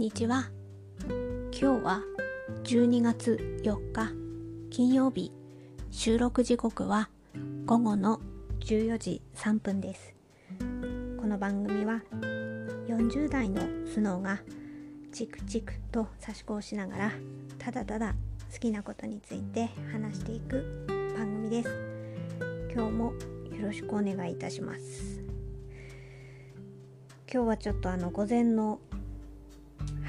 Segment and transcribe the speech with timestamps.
[0.00, 0.48] にちは。
[1.52, 2.00] 今日は
[2.64, 4.10] 12月4日
[4.70, 5.30] 金曜日。
[5.90, 7.10] 収録時刻は
[7.66, 8.18] 午後の
[8.60, 10.14] 14時3分です。
[11.20, 12.00] この番組は
[12.88, 13.60] 40代の
[13.92, 14.40] スノーが
[15.12, 17.12] チクチクと差し子をしながら
[17.58, 18.14] ただただ
[18.50, 21.68] 好きなことについて話していく番組です。
[22.74, 23.12] 今日も
[23.54, 25.20] よろしくお願いいたします。
[27.30, 28.80] 今日はちょっとあの午前の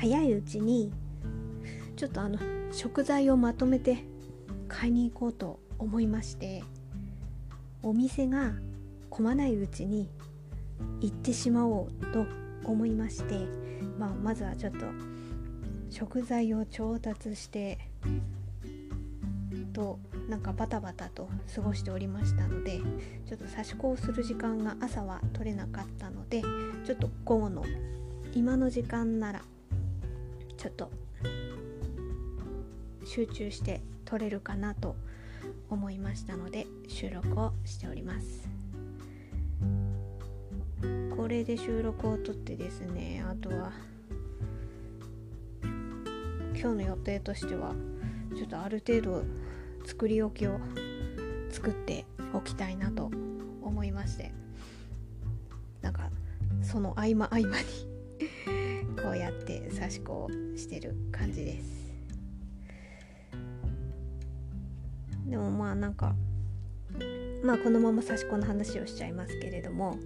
[0.02, 0.91] 早いうちに
[1.96, 2.40] ちょっとあの
[2.72, 4.04] 食材をまとめて
[4.68, 6.64] 買いに行こうと思いまして
[7.84, 8.54] お店が
[9.12, 10.09] 混まないうちに
[11.02, 12.26] 行ってしまおうと
[12.64, 13.45] 思いまして、
[14.00, 14.80] まあ、まずはちょっと
[15.92, 17.78] 食材を調達して
[19.72, 22.80] となんかバタバタと過ごしておりましたので
[23.30, 26.42] ちょっと差し子をする時間が朝は取れなかったので
[26.84, 27.64] ちょっと午後の
[28.34, 29.44] 今の時間なら
[30.62, 30.92] ちょっと
[33.04, 34.95] 集中して撮れるかなと
[35.72, 38.48] 思いましたので収録をしております。
[41.18, 43.72] これで収録を撮ってですねあとは
[45.64, 47.73] 今日の予定としては
[48.38, 49.23] ちょっとある程度
[49.84, 50.59] 作り置きを
[51.50, 53.09] 作っておきたいなと
[53.64, 54.31] 思いまして。
[55.81, 56.12] なんか
[56.62, 57.91] その合間合間に
[59.02, 61.81] こうやって刺し子をしてる感じです。
[65.28, 66.16] でもまあなんか
[67.44, 69.97] まあこのまま刺し子の話をしちゃいますけれども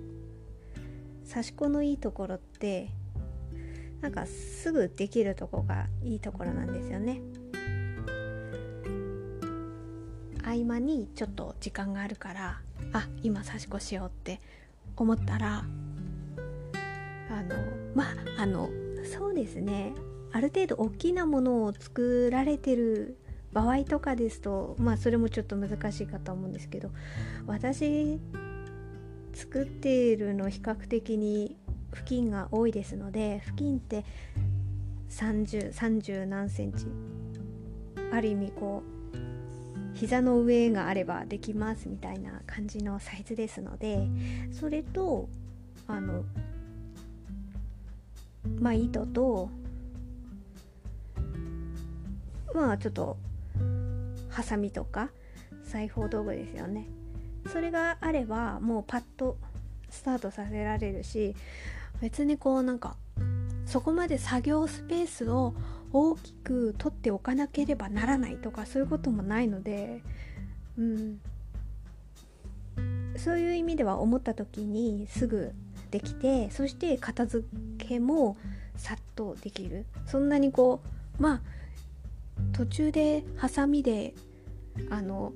[1.28, 2.90] 刺し子のいいところって
[4.02, 7.22] なんかすぐできるとこがいいところなんですよね。
[10.44, 12.62] 合間にちょっと時間があるから
[12.94, 14.40] あ今刺し子しようって
[14.96, 15.66] 思ったら
[17.32, 17.56] あの
[17.96, 18.04] ま
[18.38, 18.70] ああの
[19.04, 19.94] そうですね。
[20.32, 23.18] ある程度大きなものを作られてる
[23.54, 26.92] 場合とかですとまあそれもちょっと難しいかと思うんですけど
[27.48, 28.20] 私
[29.34, 31.56] 作っているの比較的に
[31.94, 34.04] 付近が多いですので付近って
[35.10, 36.86] 3030 30何センチ
[38.12, 44.06] ある意味こう膝の上があればできますみたいな感じのサイズですので
[44.52, 45.30] それと
[45.88, 46.26] あの
[48.60, 49.50] まあ糸と
[52.54, 53.18] まあちょっと
[54.30, 55.10] ハサミとか
[55.64, 56.88] 裁縫道具ですよね。
[57.52, 59.38] それがあればもうパッと
[59.90, 61.36] スタートさせられるし
[62.02, 62.96] 別にこうなんか
[63.66, 65.54] そこまで作業スペースを
[65.94, 70.02] 大きく取っておかなければならないとかそういうこともないので
[70.78, 71.20] うん。
[73.18, 75.54] そういう意味では思った時にすぐ
[75.92, 77.48] できてそして片付
[77.88, 78.38] けも
[78.76, 79.86] さっとできる。
[80.06, 80.82] そんなにこ
[81.20, 81.42] うまあ
[82.54, 84.14] 途中でハサミで
[84.90, 85.34] あの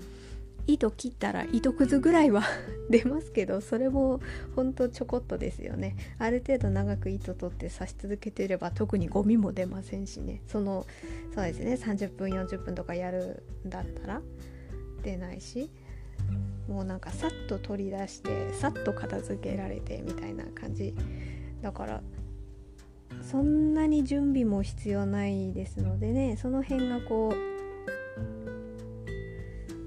[0.68, 2.44] 糸切ったら糸くずぐらいは
[2.90, 4.20] 出ますけどそれも
[4.56, 5.96] ほんとちょこっとですよね。
[6.18, 10.42] ある程度長く糸取って刺し続けてれば特にゴミも出ませんしね。
[10.48, 10.86] その
[11.34, 11.74] そうですね。
[11.74, 14.22] 30分40分とかやるんだったら
[15.04, 15.70] 出ないし
[16.68, 20.94] もうなんかさっと取り出してさっと片付けられてみたいな感じ。
[21.62, 22.04] だから
[23.30, 27.36] そんなに準備も必要ないですのでねその辺がこう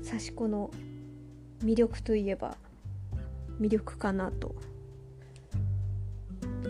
[0.07, 0.71] 刺し子の
[1.65, 2.57] 魅力といえば
[3.61, 4.55] 魅力かなと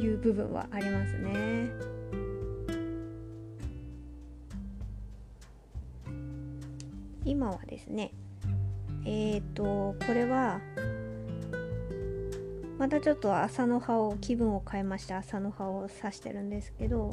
[0.00, 1.70] いう部分はありますね。
[7.26, 8.12] 今はですね
[9.04, 10.60] えっ、ー、とこれは
[12.82, 17.12] またちょっと朝の葉を気分を変えまして朝の葉を刺してるんですけど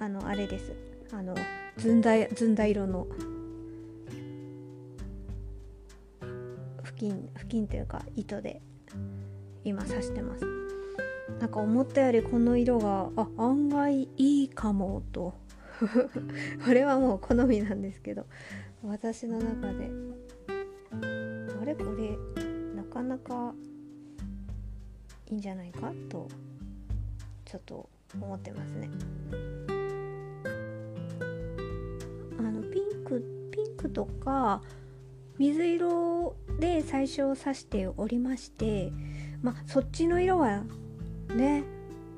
[0.00, 0.72] あのあれです。
[1.12, 1.32] あの
[1.76, 3.06] ずんだずんだ色の
[6.82, 8.60] 布巾布巾というか糸で
[9.62, 10.44] 今刺してます。
[11.38, 15.34] なんか思ったよりこの色があ案外いいかもと。
[16.66, 18.26] これはもう好みなんですけど
[18.82, 19.88] 私の中で
[25.30, 25.92] いいんじゃないか？
[26.08, 26.28] と
[27.44, 28.90] ちょっと思ってますね。
[32.38, 34.60] あのピンクピンクとか
[35.38, 38.92] 水色で最初刺しておりまして
[39.42, 40.64] まあそっちの色は
[41.34, 41.62] ね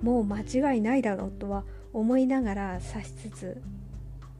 [0.03, 3.63] もう間違いないだろうとは思いながら刺しつつ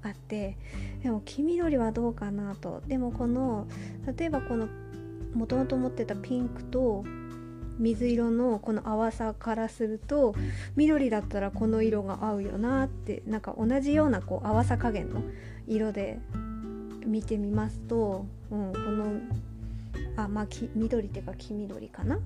[0.03, 0.57] あって
[1.03, 2.83] でも黄緑はどうかなと。
[2.87, 3.67] でもこの
[4.17, 4.67] 例えばこの
[5.35, 7.05] もともと持ってたピンクと
[7.79, 10.35] 水色のこの淡さからすると
[10.77, 15.23] 緑だったらこの色が合うよなってなんか同じようなこう淡さ加減の
[15.67, 16.19] 色で
[17.05, 19.21] 見てみますと、うん、この
[20.17, 22.19] あまあ緑っていうか黄緑かな？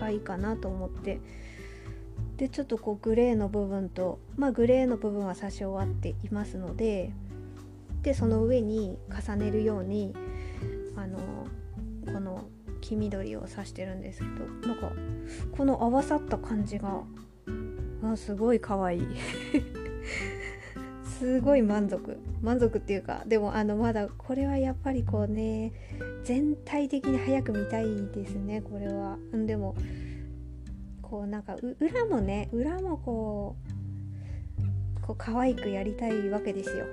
[0.00, 1.20] がいいかなと思って。
[2.36, 7.10] でちょっとこうグレーの部分とまあグレーの部分は差し終わっていますので
[8.02, 10.14] でその上に重ねるように
[10.94, 11.18] あの
[12.06, 12.44] この
[12.88, 14.90] 黄緑を刺してるんですけどなんか
[15.52, 17.02] この合わさった感じが
[18.02, 19.02] あすごい可愛い。
[21.04, 22.16] すごい満足。
[22.40, 25.72] 満足っていうかでもあのまだこれはやっぱりこうね
[26.22, 29.18] 全体的に早く見たいですねこれは。
[29.32, 29.74] でも
[31.02, 33.56] こうなんか裏もね裏もこ
[35.00, 36.86] うこう可愛くやりたいわけですよ。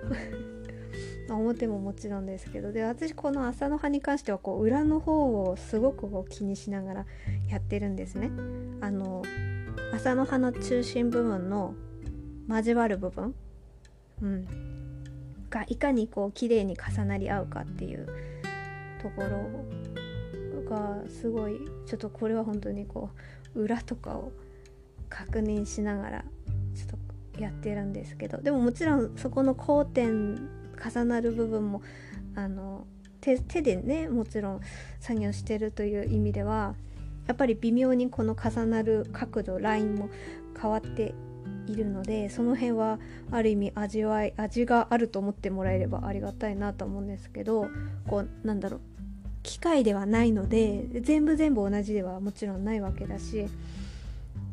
[1.29, 7.05] 表ももちろんですけどで私この朝の葉に関してはこう裏の方をすごくこう気にしながら
[7.49, 8.31] やってるんですね。
[8.81, 9.23] あの
[9.93, 11.73] 朝の葉の中心部分の
[12.47, 13.33] 交わる部分
[14.21, 14.47] うん、
[15.49, 18.07] がいかにこう綺麗に重なり合うかっていう
[19.01, 23.09] ところがすごいちょっとこれは本当にこ
[23.55, 24.31] う裏とかを
[25.09, 26.25] 確認しながら
[26.75, 26.99] ちょっ
[27.33, 30.49] とやってるんですけどでももちろんそこの交点
[30.89, 31.81] 重なる部分も
[32.35, 32.85] あの
[33.21, 34.61] 手手でねもちろん
[34.99, 36.75] 作業してるという意味では
[37.27, 40.09] やっぱり微妙にこの重なる角度ラインも
[40.59, 41.15] 変わって
[41.67, 42.99] いるのでその辺は
[43.31, 47.67] ある意味味わい味があると思ってもらえればありがたいなと思うんですけど
[48.07, 48.81] こうなんだろう
[49.41, 53.47] 機械ではないので全部全部同じではもちろんないわけだし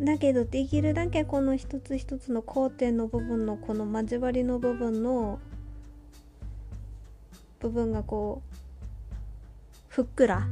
[0.01, 5.39] だけどできるだけこの一つ一つの交点の部分のこの交わりの部分の
[7.63, 8.57] 部分がこう
[9.87, 10.49] ふっくら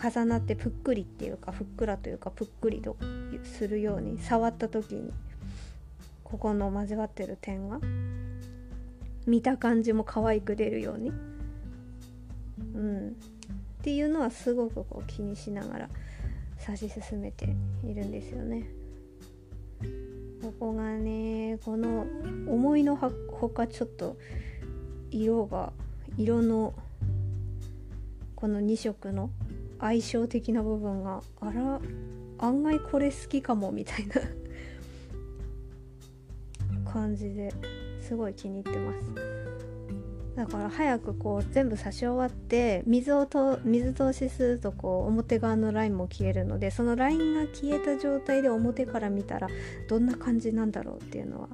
[0.00, 2.96] 重なってぷっくりっていうかふっくらというかぷっくりと
[3.42, 5.12] するように触った時に
[6.22, 7.80] ここの交わってる点が
[9.26, 13.12] 見た感じも可愛く出るように、うん、っ
[13.82, 15.88] ていうのはすごくこう気にしながら
[16.64, 18.68] 指し進めているんですよね。
[20.42, 22.06] ここがねこの
[22.46, 24.16] 思いのほかちょっと
[25.10, 25.72] 色が
[26.16, 26.74] 色の
[28.34, 29.30] この2色の
[29.80, 31.80] 相性的な部分があら
[32.38, 34.14] 案外これ好きかもみたいな
[36.90, 37.52] 感じで
[38.00, 39.40] すごい気に入ってます。
[40.36, 49.48] だから早くこう全部差し終わって水をと水通しするとこう表側のラインも消えるのでそのラインが消えた状態で表から見たら
[49.88, 51.48] どんな感じなんだろうっていうのは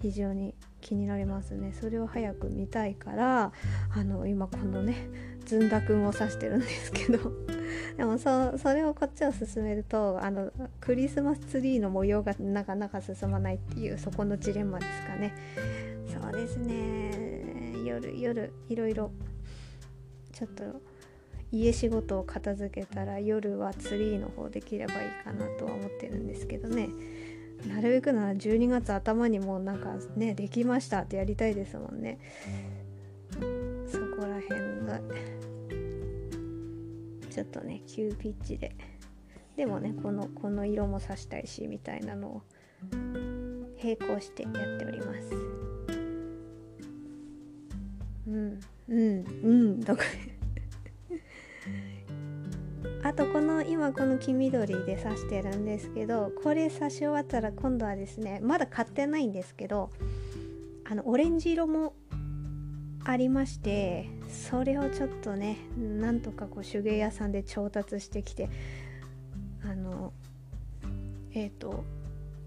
[0.00, 0.51] 非常に
[0.82, 1.72] 気になりますね。
[1.72, 3.52] それを早く見たいから
[3.94, 5.08] あの今このね
[5.46, 7.32] ずんだくんを指してるんですけど。
[7.96, 15.32] でもそそれをこっちを進めるとあのクリスマスツリーの模様がなかなか進まないっていうそこのジレンマですかね。
[16.06, 17.82] そうですね。
[17.84, 19.10] 夜夜いろいろ
[20.32, 20.64] ちょっと
[21.52, 26.88] 家仕事を片付けたら夜はツリーの方できればいいかなとは思ってるんですけどね。
[27.68, 32.18] なるべくなら12月頭にもうなんかねできましたってやりたいですもんね。
[33.86, 35.00] そこら辺が。
[37.30, 38.74] ちょっとね急ピッチで。
[39.56, 42.42] でもねこのこの色もさしたいしみたいなのを
[43.82, 45.34] 並行してやっております。
[48.26, 48.60] うん。
[48.88, 49.24] うん。
[49.44, 49.82] うん。
[49.82, 50.02] とか。
[53.04, 59.90] あとこの今この黄緑で刺してるんですけどこれ刺し終わったら今度はですねまだ買ってないんですけど
[60.88, 61.94] あのオレンジ色も
[63.04, 68.48] ありましてそれをちょっとねなんとかこう手芸屋さんで調達してきて
[69.64, 70.12] あの
[71.34, 71.84] えっ、ー、と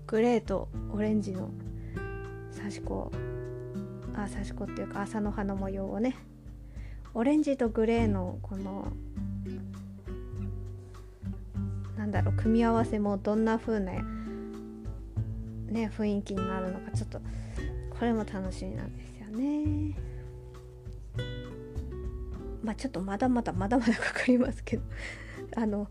[0.08, 1.50] グレーとオレンジの
[2.56, 3.12] 刺し子
[4.14, 6.16] あ刺し子っていうか朝の葉の模様をね
[7.14, 8.92] オレンジとグレーのこの
[12.06, 17.20] なんだろう組み合わせもどんな風なね雰囲気になるのかちょっと
[17.90, 19.98] これも楽しみなんですよね。
[22.64, 24.84] まあちょっとまだまだまだまだかかりますけど
[25.58, 25.88] あの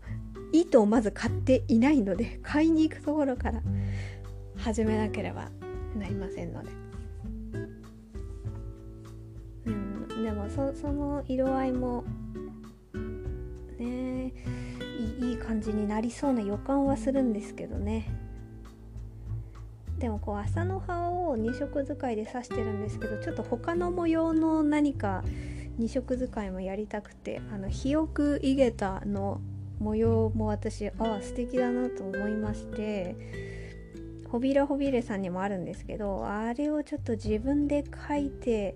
[0.53, 3.61] 糸をまず買っていないので買いに行くところから
[4.55, 5.49] 始めなければ
[5.99, 6.69] なりませんので。
[9.65, 12.05] うん、でもそその色合いも
[13.77, 14.64] ねえ
[15.05, 18.07] いい感じになりそうな予感はするんですけどね。
[19.99, 25.23] でもこう朝の葉を2色使いで刺してるんですけどちょっと他の模様の何か
[25.79, 29.39] 2色使いもやりたくてあの肥沃井桁の
[29.79, 33.15] 模様も私ああ素敵だなと思いまして
[34.29, 38.75] ホビラホビレさんにもあるんですけどあれをちょっと自分で描いて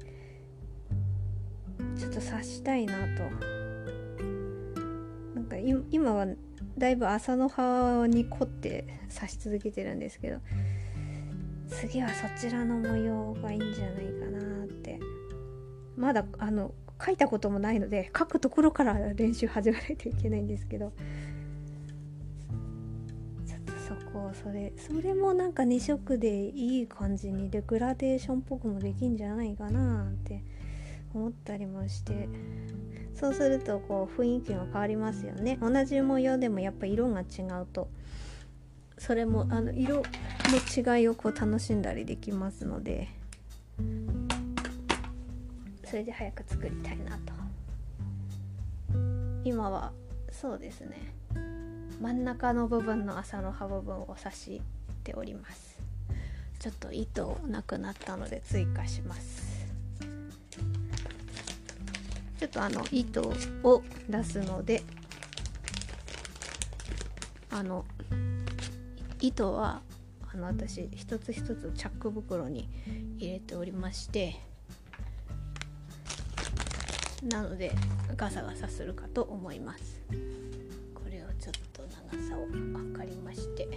[1.97, 3.58] ちょっと刺したいなと
[5.91, 6.27] 今は
[6.77, 10.39] だいぶ朝の葉に凝って刺し続けてるんですけど
[11.67, 14.99] 次はそちらの模様がいいんじゃないかなって。
[15.99, 16.73] まだあの
[17.05, 20.93] 書いたこともないので書くところから練習始めないといけないんですけど
[23.45, 30.41] ちょっとそこそれそれもなんか2色でいい感じにでグラデーションっぽくもできんじゃないかなって
[31.13, 32.29] 思ったりもして。
[33.19, 35.57] そうするとこう雰囲気が変わりますよね。
[35.61, 37.89] 同じ模様でもやっぱ色が違うと。
[38.97, 40.03] それもあの色
[40.45, 43.07] の違いをこう楽しんだりできますので。
[45.85, 47.33] それで早く作りたいなと。
[49.43, 49.91] 今は
[50.31, 51.13] そうですね。
[51.99, 54.61] 真ん中の部分の朝の葉部分を刺し
[55.03, 55.79] ております。
[56.59, 59.58] ちょっと糸なくなったので追加します
[62.39, 63.21] ちょっとあの糸
[63.63, 64.81] を出すので
[67.51, 67.83] あの
[69.19, 69.81] 糸は
[70.33, 72.69] あの私一つ一つチャック袋に
[73.17, 74.39] 入れておりまして
[77.23, 77.73] なので
[78.15, 80.01] ガサガサするかと思います。
[80.95, 83.67] これをちょっと長さを測りまして。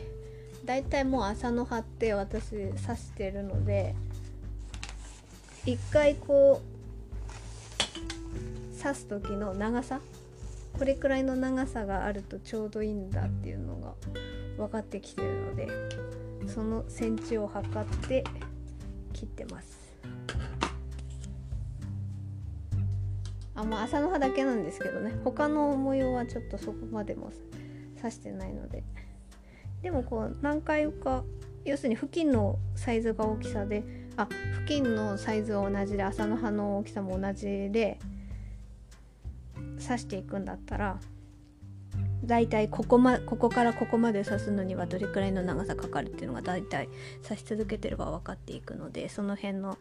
[0.65, 3.97] だいたいもう朝の葉って私刺してるので
[5.67, 6.72] 一回こう
[8.83, 10.01] 刺す時の長さ？
[10.79, 13.95] これくらいの長さがあるとちょうどいいんだっていうのが
[14.57, 15.69] 分かってきてるので
[16.47, 18.25] そのセンチを測って
[19.13, 19.83] 切ってます。
[23.55, 25.15] あまあ朝の葉だけなんですけどね。
[25.25, 27.31] 他の模様はちょっとそこまでも
[27.99, 28.83] 刺してないので。
[29.83, 31.25] でもこう何回か
[31.65, 33.85] 要するに付近のサイズが大きさで
[34.17, 37.99] あ付近のサイズは同じで朝の葉の大きさも同じで
[39.83, 40.99] 刺していくんだったら
[42.25, 46.89] 大体ここ,、ま、ここからここまで刺すのにはどれくらいの長さかかるっていうのが大体
[47.23, 49.77] 刺し続けてれば分かっていくのでその辺の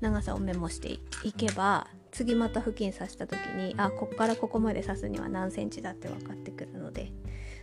[0.00, 7.12] 長さをメモしていけば次また付近刺した時にあここからここまで刺すには何センチだって分かってくるので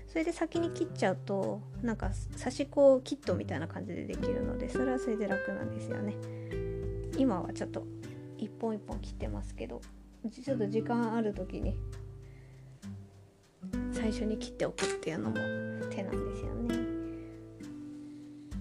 [0.07, 6.15] それで先に切っちゃうとなんか刺し子をキットみたいな感じでできるのでそれはそれで楽なんですよね。
[7.17, 7.85] 今はちょっと
[8.37, 9.81] 一本一本切ってますけど。
[10.31, 11.77] ちょっと時間ある時に
[13.91, 15.35] 最初に切っておくっていうのも
[15.89, 16.75] 手なんですよね。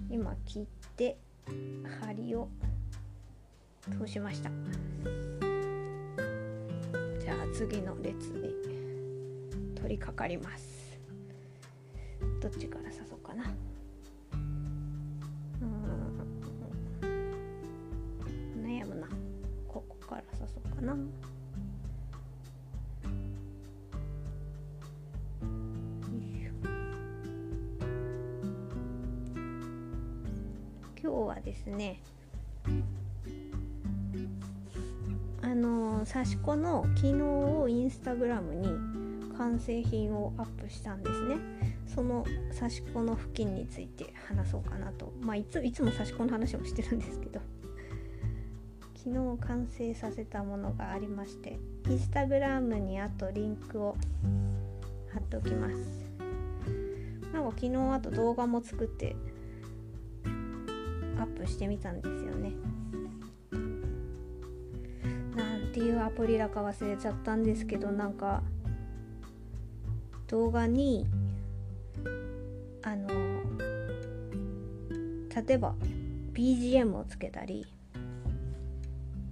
[0.09, 0.65] 今切っ
[0.95, 1.17] て
[2.01, 2.49] 針を
[3.97, 4.49] 通しました。
[7.19, 8.53] じゃあ次の列に
[9.75, 10.99] 取り掛かります。
[12.41, 13.51] どっちから刺そうかな。
[15.61, 15.93] うん。
[18.63, 19.07] 悩むな。
[19.67, 20.95] ここから刺そうかな。
[31.03, 31.99] 今日はですね
[35.41, 38.69] あの刺し子の昨日をインスタグラムに
[39.37, 41.35] 完成品をアップしたんですね。
[41.85, 42.25] その
[42.57, 45.11] 刺し子の付近について話そうかなと。
[45.19, 47.41] まあいついつも刺し子の話もしてるんですけど。
[48.95, 53.97] 昨日完成させたものがありましてインスタグラムにあとリンクを
[55.11, 55.75] 貼っておきます。
[57.33, 59.17] なんか昨日あと動画も作って
[61.23, 62.51] アップしてみたんですよね。
[65.35, 68.43] なんていうアプリだか忘れちゃったんですけどなんか
[70.27, 71.07] 動画に
[72.83, 73.07] あの
[75.47, 75.75] 例えば
[76.33, 77.65] BGM をつけたり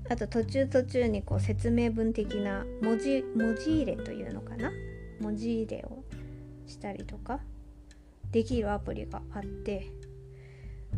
[0.09, 4.71] あと途中途中にこう説明文的な文字文字入れというのかな？
[5.19, 6.03] 文字入れを
[6.65, 7.39] したりとか
[8.31, 9.91] できるアプリがあって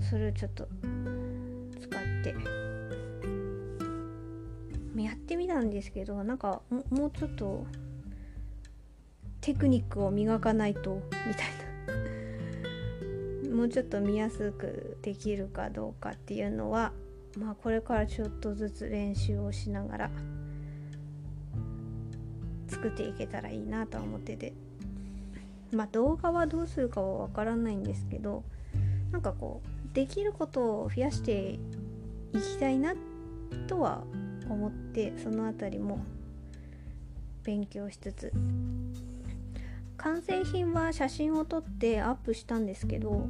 [0.02, 0.68] それをちょっと
[1.80, 2.36] 使って。
[5.02, 7.66] やってみたんですけどなんかもうちょっと
[9.42, 11.46] テクニックを磨かないとみたい
[13.50, 13.50] な。
[13.56, 16.94] もうちょっと見やすくできるかどうかっていうのは
[17.38, 20.12] まあこれからちょっとずつ練習をしながら
[22.68, 24.54] 作っていけたらいいなとは思ってて。
[25.74, 28.44] まあ動画はどうするかはわからないんですけど
[29.12, 31.60] なんかこうできることを増やして
[32.34, 32.96] いきたいな
[33.68, 34.04] とは
[34.50, 36.00] 思ってその辺りも
[37.44, 38.34] 勉強しつつ。
[39.98, 43.26] 完成品は写真を撮ってアップしたんですけど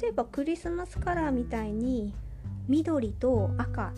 [0.00, 2.14] 例えばクリスマスカラーみたいに
[2.66, 3.92] 緑と赤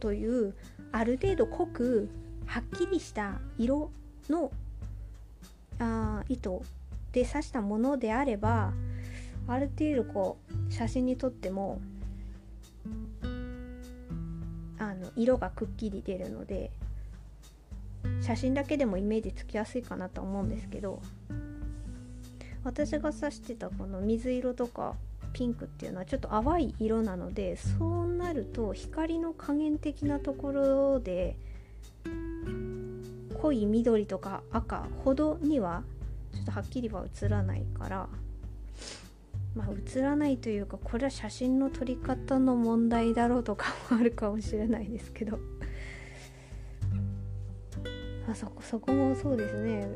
[0.00, 0.54] という
[0.92, 2.10] ある程度濃く
[2.44, 3.90] はっきりした色
[4.28, 4.50] の
[5.78, 6.62] あ糸
[7.12, 8.74] で刺したものであれば
[9.46, 11.80] ある程度こう写真に撮っても
[14.78, 16.70] あの色がくっきり出るので
[18.20, 21.00] 写真だけでもイメージつきやすいかなと思うんですけど
[22.64, 24.94] 私が指してたこの水色とか
[25.32, 31.36] ピンクっていうのはちょっと淡い色なのでそうなると光の加減的なところで
[33.40, 35.82] 濃い緑とか赤ほどには
[36.34, 38.08] ちょっとはっきりは映らないから
[39.54, 45.38] まあ映らないというかこれは写真の撮り方の問題だろうとかもあるかもしれないですけど。
[48.28, 49.88] あそこそこもそうですね。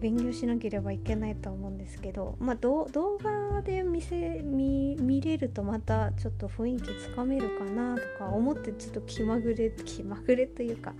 [0.00, 2.36] 勉強しなければいけないと思うんですけど。
[2.40, 2.86] まあ動
[3.18, 10.92] 画で見せ見見れるとまたちょっと雰囲気つかめるかなとか思ってちょっと気まぐれ気まぐれというか、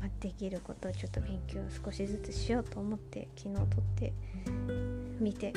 [0.00, 4.12] まあ、できることをちょっと勉強少しずつしようと思って昨日撮って
[5.20, 5.52] みて、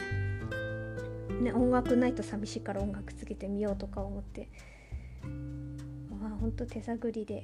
[1.42, 4.50] ね、音楽ないと寂しいから音楽つけてみようとか思って。
[6.20, 7.44] まあほんと手探りで。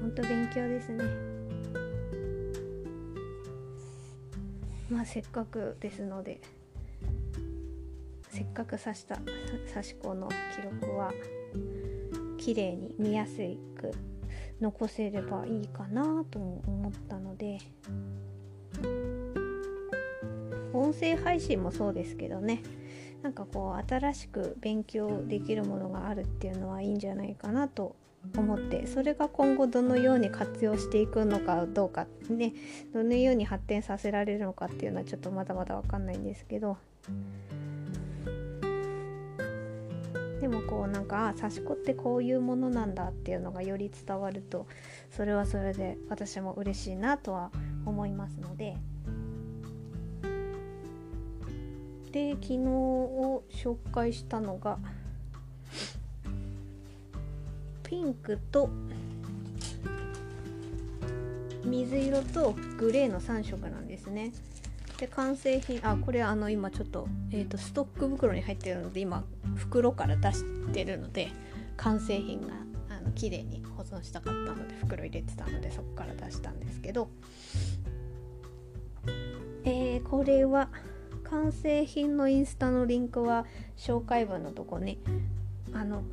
[0.00, 1.04] ほんと勉強ですね。
[4.90, 6.40] まあせっかくですので。
[8.28, 9.16] せっかく刺した
[9.72, 11.12] 刺し子の記録は
[12.36, 13.36] 綺麗に見やす
[13.80, 13.92] く
[14.60, 17.58] 残せればいいかなと思ったので。
[20.78, 22.62] 音声配信もそうですけどね。
[23.22, 27.96] なんかこう新しく勉強できるものがあるっていうのはいいんじゃないかなと
[28.36, 32.52] 思ってそれが今後どのように活用していくのかどうかね。
[32.92, 36.76] どのように発展させられるのかっていうのはちょっとまだまだ分かんないんですけど。
[40.40, 44.66] でもこうなんかあ刺し子ってこういうものなんだっていうのがより伝わると
[45.10, 47.50] それはそれで私も嬉しいなとは
[47.86, 48.76] 思いますので。
[52.14, 54.78] で昨日を紹介したのが
[57.82, 58.70] ピンクと
[61.64, 64.32] 水色とグレーの3色なんですね。
[64.96, 69.24] で完成品あこれあの今ちょっと,、えーと、ストック袋に入ってるので今
[69.56, 71.30] 袋から出してるので
[71.76, 72.54] 完成品が
[72.90, 77.08] あの綺麗に保存したかったので袋入れてたのでそこから出したんですけど、
[79.64, 80.68] えー、これは
[81.34, 83.44] 完成品のインスタのリンクは
[83.76, 85.00] 紹介文のとこに
[85.72, 86.04] あの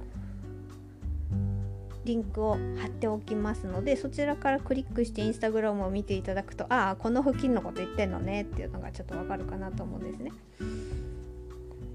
[2.03, 10.31] リンクを貼っておきますのでそちらからクリックしてインスタグラムを見ていただくとああこの付近のこと言ってんのねっていうのがちょっとわかるかなと思うんですね。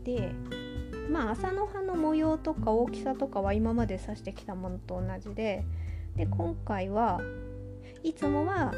[0.05, 0.31] で
[1.11, 5.65] まあ朝の葉の模様とか大きさとかは今まで刺してきたものと同じで
[6.15, 7.21] で今回は
[8.05, 8.73] いつもは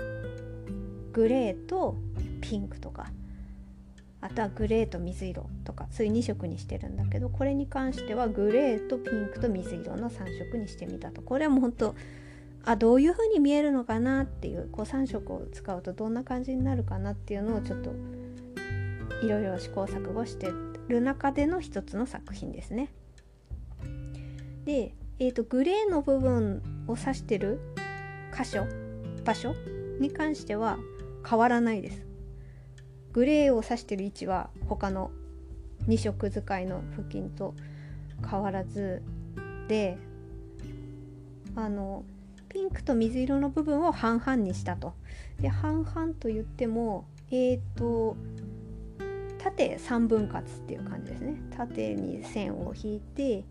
[1.12, 1.96] グレーと
[2.40, 3.10] ピンクとか
[4.20, 11.94] あとはグレーと水色とかそういう2色にしてるんだけどこれに関してはグレーとピンクと水色の3色にしてみたとこれはもうほんと
[12.64, 17.92] あどういう風に見えるのかなっていうこう3色を使うとどんな感じになるかなっていうのをちょっと
[19.22, 20.50] いろいろ試行錯誤して
[20.88, 22.92] る中での一つの作品ですね。
[24.64, 27.58] で、えーと、グレーの部分を指してる
[28.36, 28.66] 箇所
[29.24, 29.54] 場所
[29.98, 30.78] に関しては
[31.28, 32.07] 変わらないです。
[33.12, 35.10] グレーを指してる位置は他の
[35.88, 37.54] 2色使いの付近と
[38.28, 39.02] 変わらず
[39.68, 39.98] で
[41.54, 42.04] あの
[42.48, 44.94] ピンクと水色の部分を半々にしたと。
[45.40, 48.16] で半々と言ってもえっ、ー、と
[49.38, 51.36] 縦3分割っていう感じですね。
[51.56, 53.44] 縦に線を引いて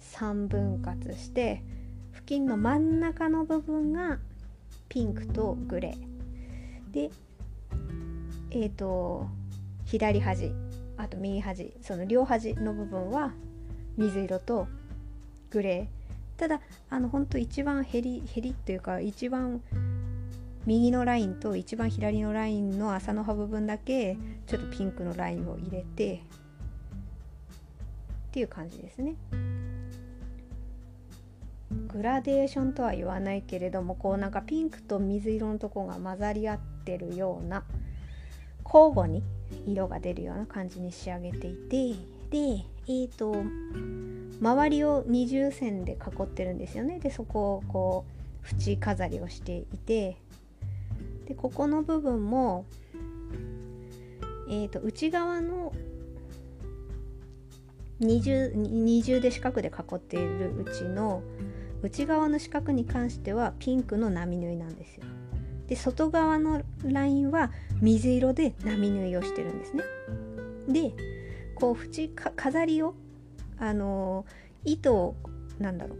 [0.00, 1.62] 3分割して
[2.12, 4.18] 付近の真ん中の部分が
[4.88, 7.10] ピンクとグレーで
[8.50, 9.26] えっ、ー、と
[9.84, 10.52] 左端
[10.96, 13.32] あと右端その両端の部分は
[13.96, 14.68] 水色と
[15.50, 19.60] グレーただあのほんと一番ヘリヘリっていうか一番
[20.66, 26.22] 右のラインと一番左のラインの麻の葉部分だけちょっとピンクのラインを入れて
[28.28, 29.16] っていう感じですね。
[31.88, 37.64] グラデーションとは言わないけれどもこうなんかピンクと水色のとこが混ざり合ってるような
[38.72, 39.22] 交互に
[39.66, 41.94] 色が出るような感じに仕上げていて
[42.30, 43.34] でえーと
[44.40, 48.20] 周りを二重線で囲ってるんですよねでそこをこう
[48.58, 50.16] 縁飾りをしていて
[51.26, 52.64] でここの部分も、
[54.48, 55.72] えー、と内側の
[57.98, 61.22] 二重二重で四角で囲っているうちの
[61.82, 65.04] 内側の四角に関してはピンクの波縫いなんですよ。
[65.70, 69.84] で外側のラインは水色で波縫いをしてるんですね。
[70.68, 70.92] で
[71.54, 72.94] こう縁飾りを
[73.56, 75.14] あのー、糸を
[75.60, 75.98] なんだろう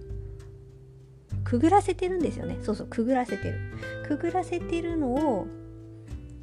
[1.45, 2.59] くぐらせてるんですよね。
[2.63, 3.61] そうそうくぐらせてる。
[4.09, 5.47] くぐらせてるのを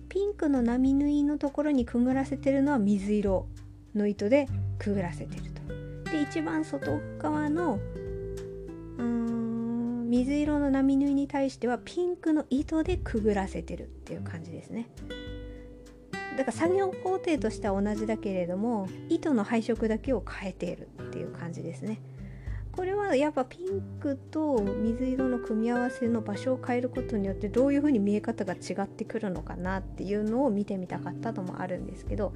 [0.08, 3.46] ピンクの波縫いのところにくぐらせてるのは水色
[3.94, 4.48] の糸で
[4.80, 5.44] くぐらせてる
[6.06, 6.12] と。
[6.12, 7.80] で一番外側の
[8.98, 9.37] うん
[10.08, 14.88] 水色の波縫いに対してはピンクの糸でくぐらせてるっていう感じですね。
[16.38, 22.00] だから作業工程としては同じだけれども糸の配色だけを変えているっていう感じですね。
[22.72, 32.34] これはやっぱピンクと水色の組み合わせの場所を変えることによってどういう風に見え方が違ってくるのかなっていうのを見てみたかったのもあるんですけど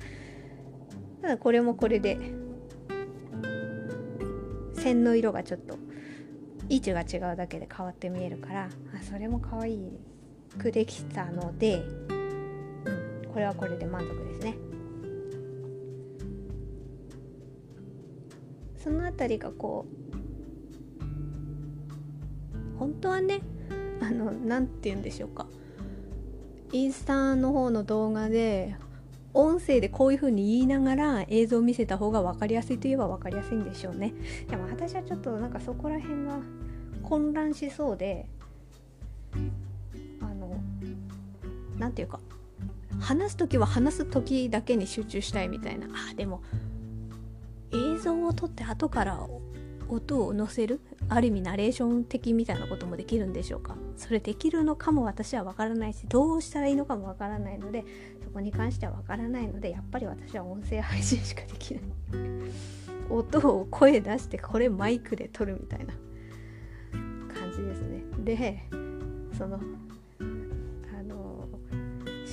[1.21, 2.17] ただこれもこれで
[4.73, 5.77] 線の色がちょっと
[6.71, 9.77] 位置が違うだけで変わって見えるからあそれも可愛
[10.57, 11.83] くできたので
[13.33, 14.55] これはこれで満足ですね。
[18.77, 19.85] その辺りがこ
[22.65, 23.41] う本当はね
[24.01, 25.47] あの何て言うんでしょうか。
[26.71, 28.75] インスタの方の動画で
[29.33, 34.13] 音声でこういう風に言いながら映像を見せた方が分かりやすいといえば分かりやすいんでしょうね。
[34.49, 36.39] でも私はちょっとなんかそこら辺が
[37.11, 38.25] 混乱しそうで
[40.21, 40.63] あの
[41.77, 42.21] 何て言うか
[43.01, 45.87] 話す時は話す時だけに集中したいみたいな。
[45.87, 46.41] あでも
[47.73, 49.27] 映像を撮って後から
[49.89, 53.75] 音を載せるある意味ナレーション的みたいなこともできるんでしょうか。
[53.97, 57.83] それできるのかも私は分からないしどうしたらいいのかも分からないので
[58.23, 61.83] そこに関しては分からないのでやっぱり私は音声配信しかできない。
[63.09, 65.93] 音を声出してこれマイクで撮るみたいな。
[68.23, 68.67] ですね
[69.31, 69.59] でその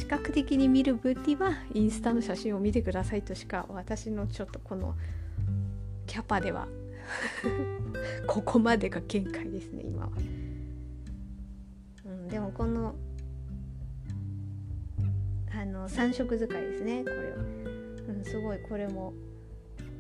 [0.09, 4.94] 較的に見る分にはインスタの写真を見てくださいとしか私のちょっとこの
[6.07, 6.66] キャパでは
[8.27, 10.12] ここまでが限界ですね今は、
[12.07, 12.94] うん、でもこの
[15.55, 17.37] あの3色使いですねこれは、
[18.09, 19.12] うん、すごいこれも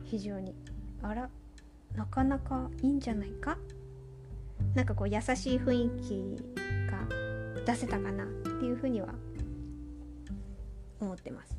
[0.04, 0.54] 非常に。
[1.02, 1.30] あら
[1.94, 3.56] なかなかいいんじゃないか？
[4.74, 6.42] なんかこう優しい雰囲気
[6.90, 9.08] が出せたかなっていうふうには
[11.00, 11.56] 思ってます。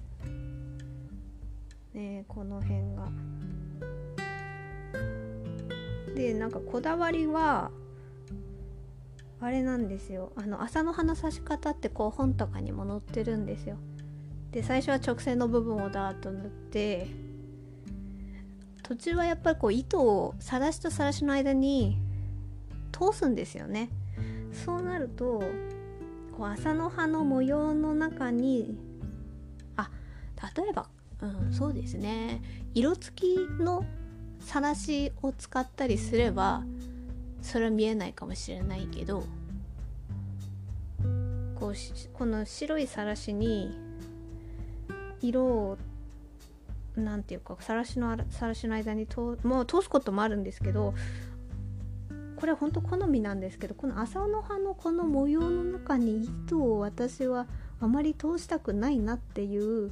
[1.94, 3.10] ねこの辺が。
[6.16, 7.72] でなんかこだわりは
[9.42, 13.78] あれなんですよあの朝の花刺し方ってこう本とかにも載ってるんですよ。
[14.52, 17.08] で最初は直線の部分をダーッと塗って
[18.84, 22.00] 途中はやっぱりこう糸をさらしとさらしの間に
[23.00, 23.90] 通すんですよね。
[24.52, 25.44] そうなると
[26.36, 28.78] こう朝の葉の模様の中に
[29.76, 29.90] あ
[30.56, 30.88] 例えば、
[31.22, 32.42] うん、そうですね
[32.74, 33.86] 色付きの
[34.40, 36.64] さらしを使ったりすれば
[37.42, 39.24] それは見えないかもしれないけど
[41.60, 41.74] こう
[42.14, 43.78] この白いさらしに
[45.22, 45.78] 色を
[46.96, 50.94] なんていうかさらしのさらしの間にともう通すこともあるんですけど
[52.40, 57.48] これは本当好みなんですけどこの朝の葉のこの模様の中に糸を私は
[57.82, 59.92] あまり通したくないなっていう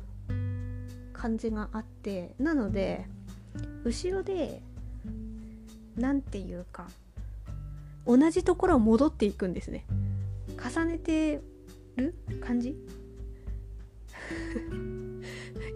[1.12, 3.06] 感じがあってなので
[3.84, 4.62] 後ろで
[5.98, 6.88] 何て言うか
[8.06, 9.84] 同じところを戻っていくんですね。
[10.58, 11.42] 重ねて
[11.98, 12.78] る感じ？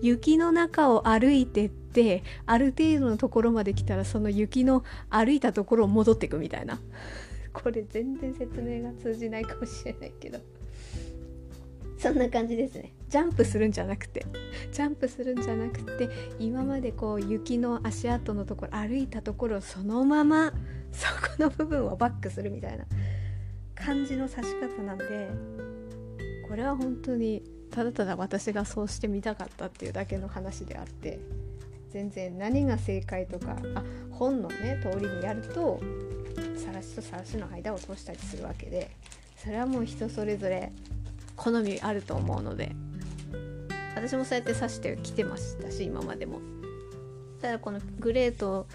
[0.01, 6.79] 雪の中を歩いてってある程度のところまで来たらその雪の歩いたところを戻っていくみたいな。
[7.53, 10.39] これ全然説明が通じないかもしれないけど。
[11.97, 12.93] そんな感じですね。
[13.09, 14.25] ジャンプするんじゃなくて。
[14.71, 20.53] ジャンプするんじゃなくて今までこう雪の足跡のところ歩いたところをそのまま
[20.91, 22.85] そこの部分をバックするみたいな。
[23.83, 25.29] 感じの刺し方なんで
[26.47, 31.19] これは本当にただただ私がそうしてみたかったっていうだけの話であって
[31.91, 35.79] 全然何が正解とかあ本のね通りにやると
[36.55, 38.91] さらしとさらしの間を通したりするわけで
[39.37, 40.71] それはもう人それぞれ
[41.35, 42.71] 好みあると思うので
[43.95, 46.39] 私もそうやって刺してきてましたし今までも。
[47.41, 48.67] ただこのグレーと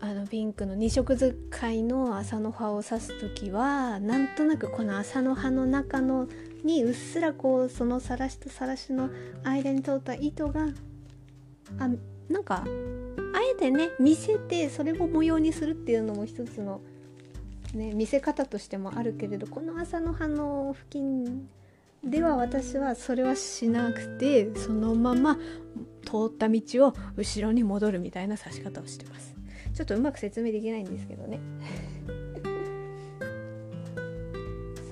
[0.00, 6.26] あのピンクの2色使いの麻の葉を刺す時はなんとなくこの麻の葉の中の
[6.64, 9.10] にうっすらこうそのさらしとさらしの
[9.44, 10.68] 間に通った糸が
[11.78, 11.88] あ
[12.28, 12.66] なんかあ
[13.52, 16.80] えてね見せてそれを模様にするっていうのも一つの、
[17.74, 21.48] ね、見せ方としてもあるけれどこの朝の葉の付近
[22.04, 25.36] では私はそれはしなくてそのまま
[26.04, 29.34] 通った道を後ろに戻るみたいな刺し方をしてます。
[29.74, 31.40] ちょっとうまく説明できないんですけどね。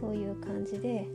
[0.01, 1.07] そういう感じで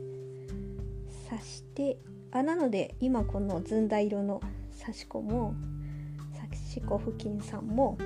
[1.28, 1.98] 刺して
[2.32, 4.40] あなので今このずんだ色の
[4.80, 5.54] 刺し子も
[6.70, 7.98] 刺し子付近さんも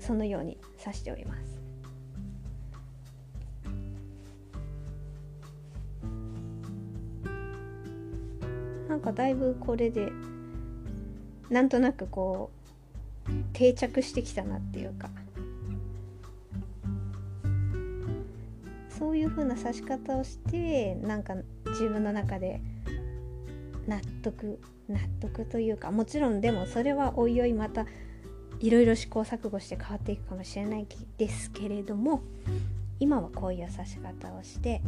[0.00, 1.60] そのように刺しております。
[8.88, 10.10] なんかだいぶこれで
[11.50, 12.50] なんとなくこ
[13.28, 15.10] う定着してきたなっていうか。
[18.88, 21.34] そういう風な指し方をしてなんか
[21.66, 22.60] 自分の中で
[23.86, 27.86] 納得納得というかもちろんでもそれはおいおいまた
[28.60, 30.86] いろいろ試行錯誤して変わっていくかもしれない
[31.18, 32.22] ですけれども
[33.00, 34.80] 今はこういう指し方をして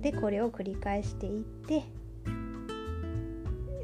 [0.00, 1.84] でこれを繰り返していって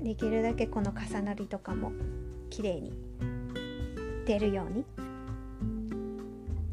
[0.03, 1.93] できるだけこの重なりとかも
[2.51, 2.93] 綺麗に
[4.27, 4.85] 出るように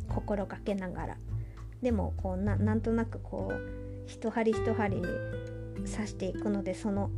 [0.10, 1.18] 心がけながら。
[1.82, 5.02] でもこうななんとなくこう一針一針
[5.86, 7.12] 刺していくのでその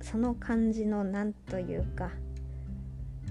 [0.00, 2.10] その感じのなんというか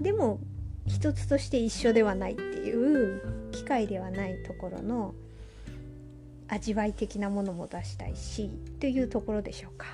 [0.00, 0.40] でも
[0.86, 5.14] 一つとして一緒ではないっていう機械ではないところの
[6.48, 9.86] 味わい的なものも出したいしというところでしょうか。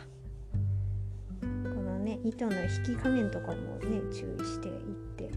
[1.41, 1.47] こ
[1.81, 4.75] のね糸の引き加減とかもね注意していっ
[5.17, 5.31] て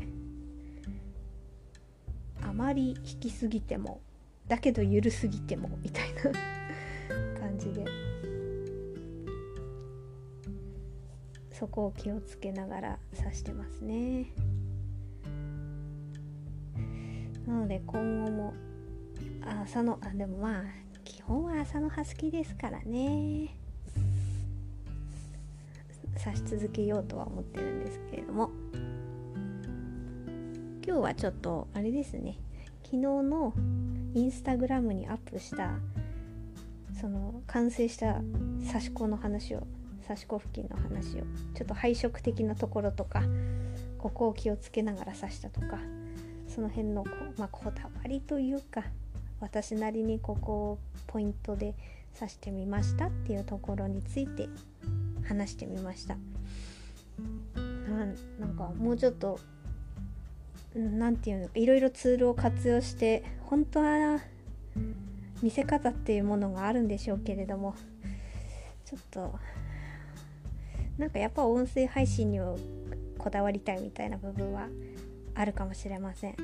[2.42, 4.02] あまり引きすぎても
[4.48, 6.65] だけど緩すぎてもみたいな。
[7.66, 7.86] じで。
[11.52, 14.34] そこを気をつけながら刺してますね。
[17.48, 18.54] なので今後も
[19.64, 20.64] 朝のあでもまあ
[21.04, 23.56] 基本は朝の葉好きですからね。
[26.24, 28.50] 刺し続けようとは思ってるんですけれども。
[30.86, 32.38] 今日はちょっとあれですね。
[32.84, 33.54] 昨日の
[34.14, 35.80] インスタグラムにアップした
[37.06, 38.16] その完成した
[38.66, 39.62] 刺し子の話を
[40.08, 41.20] 刺し子付近の話を
[41.54, 43.22] ちょっと配色的なところとか
[44.00, 45.78] ここを気をつけながら刺したとか
[46.48, 48.86] その辺のこ,、まあ、こだわりというか
[49.40, 51.76] 私なりにここをポイントで
[52.20, 54.50] 指してみましたっていうところについて
[55.28, 56.18] 話してみました。
[58.40, 59.40] なんかもうちょっと
[60.74, 64.22] 何て言うのかいろいろツールを活用して本当は
[65.42, 67.76] 見せ方っていうものがあるんでしょうけれども
[68.86, 69.36] ちょっと
[70.98, 72.56] なんかやっぱ音声配信には
[73.18, 74.68] こだわりたいみたいな部分は
[75.34, 76.32] あるかもしれません。
[76.32, 76.38] は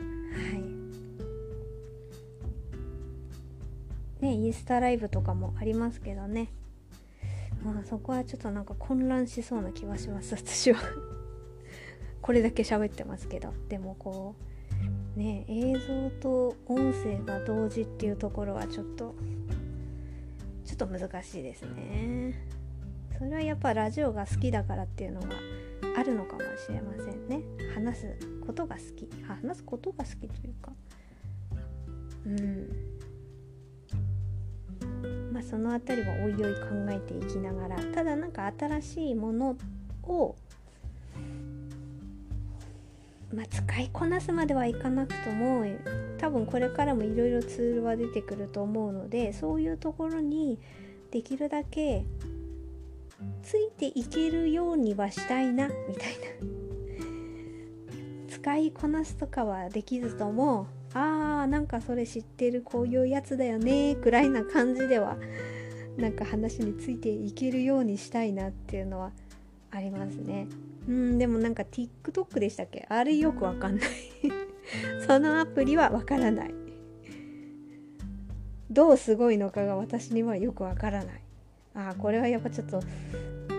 [4.22, 4.26] い。
[4.26, 6.50] ねインスタライブとかもありますけどね。
[7.64, 10.82] まあそこはちょっとなんか混乱しそうな気はします私は。
[12.22, 13.54] これだけ喋ってますけど。
[13.70, 14.51] でもこう
[15.16, 19.16] ね映像と音声が同時っていうところはちょっと
[20.66, 22.34] ちょっと難しいですね。
[23.18, 25.28] それはやっぱラジオが好きだからっていうのが
[25.98, 27.44] あるのかもしれませんね。
[27.76, 29.08] 話すことが好き。
[29.28, 30.72] 話すことが好きというか。
[32.26, 32.70] うん。
[35.32, 37.78] まあ、その辺りはおいおい考えていきながら。
[37.94, 39.58] ただなんか新しいもの
[40.04, 40.36] を、
[43.34, 45.66] まあ、使いこなすまではいかなくとも
[46.18, 50.60] 多分これからもいろいろツールは出てくると思うのでそういうところに
[51.12, 52.06] できるだけ
[53.44, 56.72] ついていけるようにはしたいなみたいな。
[58.42, 60.66] 使いこなすとかはできずとも
[60.96, 65.16] あーなんかそれ知ってるこういうやつだよねくらいな感じでは
[65.96, 69.12] なんか話についていけるようにしたいなっていうのは
[69.72, 70.48] ありますね。
[70.88, 71.18] うん。
[71.18, 72.86] でもなんか TikTok でしたっけ？
[72.90, 73.90] あれよくわかんない。
[75.08, 76.54] そのアプリはわからない。
[78.70, 81.22] どうすごいのかが私にはよくわからない。
[81.74, 82.82] あこれはやっぱちょっと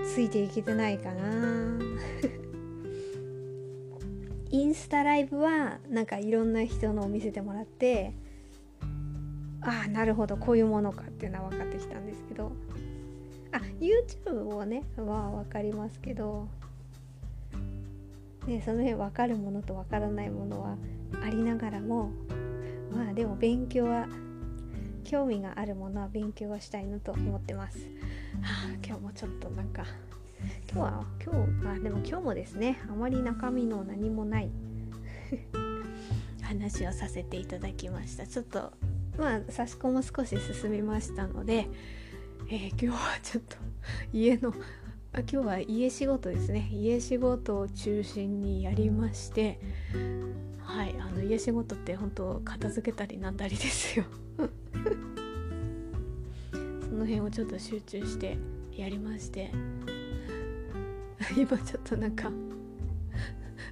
[0.04, 1.78] ついていけてないかな。
[4.50, 8.12] インスタライブはなんかいろんな人のを見せてもらって
[9.62, 12.52] ああなるほどこういうものかっていうのは分かってきたんですけど
[13.52, 16.48] あ YouTube をねは分かりますけど
[18.46, 20.76] でその辺分かるものと分からないものは
[21.24, 22.10] ありながらも
[22.90, 24.08] まあでも勉強は
[25.04, 27.78] 興味があるものは勉強はしたいなと思ってます。
[28.40, 29.84] はあ、今日もちょっとなんか
[30.72, 34.50] 今日は今日あでも今日もですねあまり中身の何もない
[36.42, 38.72] 話をさせていただきましたちょっと
[39.18, 41.68] まあ差し込も少し進みましたので、
[42.54, 43.56] えー、今日はちょっと
[44.12, 44.52] 家の
[45.14, 46.68] あ今日は家仕事ですね。
[46.70, 49.58] 家仕事を中心にやりまして
[50.62, 54.04] はいあの家仕事って本当片付けたりなんだりですよ。
[56.52, 56.58] そ
[56.94, 58.36] の辺をちょっと集中して
[58.76, 59.50] やりまして
[61.34, 62.30] 今ちょっとなんか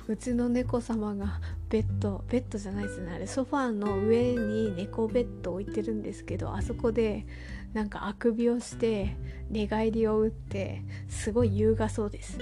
[0.09, 1.39] うちの猫様が
[1.69, 3.13] ベッドベッドじゃないですね。
[3.13, 7.27] あれソファーの上に猫ベッド置いてるんですけどあそこで
[7.73, 9.17] なんかあくびをして
[9.49, 12.39] 寝返りを打ってすごい優雅そうです。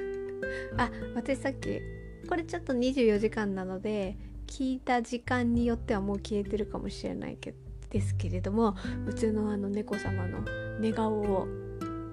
[0.76, 1.80] あ私さっき
[2.28, 7.54] これちょっと24時間なので聞いた時間によってはもう消えてるかもしれないけ
[7.90, 8.74] ですけれども
[9.06, 10.40] うちのあの猫様の
[10.80, 11.46] 寝顔を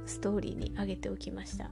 [0.05, 1.71] ストーリーに上げておきました。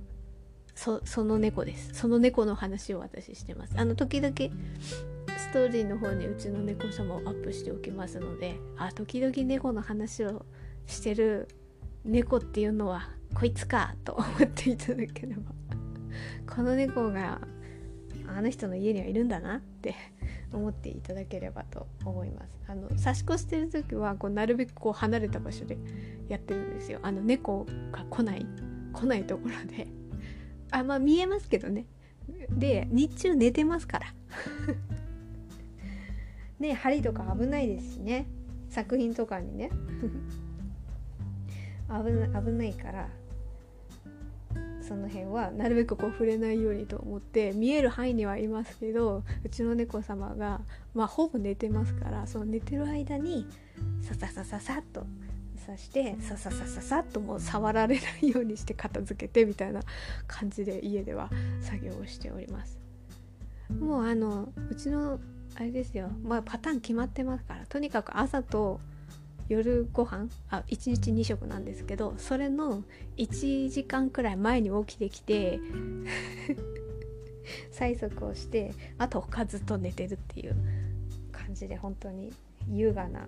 [0.75, 1.93] そその猫です。
[1.93, 3.73] その猫の話を私してます。
[3.77, 4.33] あの時々
[5.37, 10.45] ストーリーの方にうちの猫様をアップしておきますのであ時々猫の話を
[10.89, 11.47] してる
[12.03, 15.41] 猫っていうのはこいつかと思っていただければ
[16.53, 17.39] この猫が
[18.27, 19.95] あの人の家にはいるんだなって
[20.51, 22.49] 思っていただければと思います。
[22.67, 25.77] あの差し越してる時はこうなるべくこう離れた場所で
[26.27, 26.99] やってるんですよ。
[27.01, 28.45] あの猫が来ない
[28.93, 29.87] 来ないところで。
[30.71, 31.85] あまあ見えますけどね。
[32.49, 34.13] で日中寝てますから。
[36.59, 38.27] ね針とか危ないですしね。
[38.69, 39.71] 作品とかにね。
[41.89, 43.09] 危な危ないから
[44.81, 50.61] その辺はなるべくこう触れないようにと思って見える範囲にはいますけどうちの猫様が
[50.95, 53.45] まあほぼ寝てますからその寝てる間に
[54.01, 55.05] さささささっと
[55.59, 59.81] さしてさささささっともう触られないようにして片付けてみたいな
[60.27, 61.29] 感じで家では
[61.61, 62.79] 作業をしております。
[63.79, 65.19] もうあのうちの
[65.55, 66.09] あれですよ。
[66.23, 68.79] まあパターン決まってますからとにかく朝と
[69.49, 70.29] 夜ご飯？
[70.49, 72.83] あ1日2食なんですけどそれの
[73.17, 75.59] 1時間くらい前に起きてきて
[77.73, 80.55] 催促をしてあと他ずっと寝てるっていう
[81.31, 82.31] 感じで本当に
[82.69, 83.27] 優雅な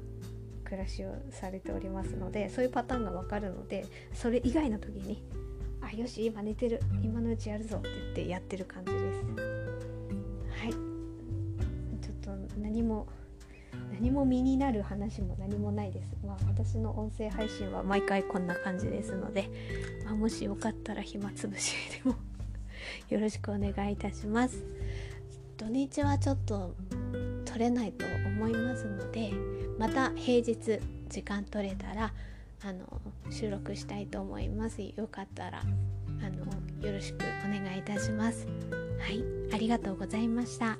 [0.64, 5.22] 暮らしをされておりますのでそういうパターンが分かるのでそれ以外の時に
[5.82, 6.80] 「あよし今寝てる。
[7.04, 9.24] 今のうちやるぞ」って言ってやってる感じです。
[10.52, 10.72] はい。
[12.02, 13.08] ちょっと何も
[14.02, 16.18] 何も身になる話も何もないです。
[16.26, 19.48] まあ私の音声配信は毎回こんな感じですので、
[20.04, 22.16] まあ、もしよかったら暇つぶしでも
[23.10, 24.66] よろしくお願いいたします。
[25.56, 26.74] 土日はちょっと
[27.46, 29.32] 取れないと思いますので、
[29.78, 32.12] また平日時間取れたら
[32.64, 34.82] あの収録したいと思います。
[34.82, 38.48] よかったらあのよろしくお願いいたします。
[39.00, 40.80] はい、ありがとうございました。